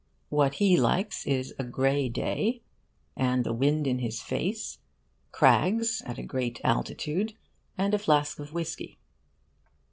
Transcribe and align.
What 0.29 0.55
he 0.55 0.77
likes 0.77 1.27
is 1.27 1.53
a 1.59 1.63
grey 1.63 2.09
day 2.09 2.63
and 3.15 3.43
the 3.43 3.53
wind 3.53 3.85
in 3.85 3.99
his 3.99 4.19
face; 4.19 4.79
crags 5.31 6.01
at 6.07 6.17
a 6.17 6.23
great 6.23 6.59
altitude; 6.63 7.33
and 7.77 7.93
a 7.93 7.99
flask 7.99 8.39
of 8.39 8.51
whisky. 8.51 8.97